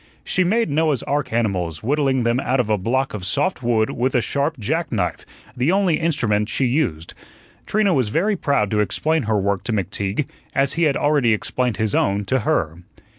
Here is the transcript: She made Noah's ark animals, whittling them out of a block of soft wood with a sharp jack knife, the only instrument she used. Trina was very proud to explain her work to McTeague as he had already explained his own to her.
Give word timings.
She 0.23 0.43
made 0.43 0.71
Noah's 0.71 1.03
ark 1.03 1.31
animals, 1.31 1.83
whittling 1.83 2.23
them 2.23 2.39
out 2.39 2.59
of 2.59 2.71
a 2.71 2.77
block 2.79 3.13
of 3.13 3.23
soft 3.23 3.61
wood 3.61 3.91
with 3.91 4.15
a 4.15 4.19
sharp 4.21 4.57
jack 4.57 4.91
knife, 4.91 5.27
the 5.55 5.71
only 5.71 5.99
instrument 5.99 6.49
she 6.49 6.65
used. 6.65 7.13
Trina 7.67 7.93
was 7.93 8.09
very 8.09 8.35
proud 8.35 8.71
to 8.71 8.79
explain 8.79 9.21
her 9.29 9.37
work 9.37 9.63
to 9.65 9.71
McTeague 9.71 10.25
as 10.55 10.73
he 10.73 10.85
had 10.85 10.97
already 10.97 11.33
explained 11.33 11.77
his 11.77 11.93
own 11.93 12.25
to 12.25 12.39
her. 12.39 12.77